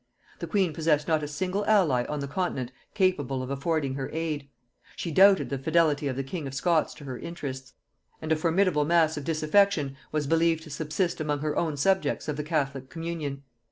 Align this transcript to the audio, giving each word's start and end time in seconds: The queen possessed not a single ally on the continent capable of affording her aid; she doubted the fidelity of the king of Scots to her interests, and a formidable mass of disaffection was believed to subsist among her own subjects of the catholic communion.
The 0.39 0.47
queen 0.47 0.73
possessed 0.73 1.07
not 1.07 1.21
a 1.21 1.27
single 1.27 1.63
ally 1.67 2.05
on 2.05 2.21
the 2.21 2.27
continent 2.27 2.71
capable 2.95 3.43
of 3.43 3.51
affording 3.51 3.93
her 3.93 4.09
aid; 4.11 4.49
she 4.95 5.11
doubted 5.11 5.49
the 5.51 5.59
fidelity 5.59 6.07
of 6.07 6.15
the 6.15 6.23
king 6.23 6.47
of 6.47 6.55
Scots 6.55 6.95
to 6.95 7.03
her 7.03 7.19
interests, 7.19 7.73
and 8.19 8.31
a 8.31 8.35
formidable 8.35 8.83
mass 8.83 9.15
of 9.15 9.23
disaffection 9.23 9.95
was 10.11 10.25
believed 10.25 10.63
to 10.63 10.71
subsist 10.71 11.21
among 11.21 11.41
her 11.41 11.55
own 11.55 11.77
subjects 11.77 12.27
of 12.27 12.35
the 12.35 12.43
catholic 12.43 12.89
communion. 12.89 13.43